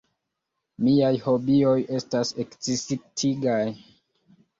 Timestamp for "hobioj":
1.25-1.73